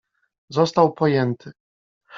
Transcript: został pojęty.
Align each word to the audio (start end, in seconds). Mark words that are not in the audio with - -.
został 0.49 0.93
pojęty. 0.93 1.51